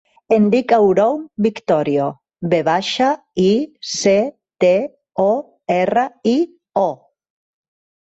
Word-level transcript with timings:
Em 0.35 0.45
dic 0.53 0.71
Haroun 0.77 1.19
Victorio: 1.47 2.07
ve 2.55 2.63
baixa, 2.71 3.11
i, 3.45 3.47
ce, 3.93 4.17
te, 4.67 4.75
o, 5.29 5.31
erra, 5.79 6.11
i, 6.37 6.37
o. 6.89 6.89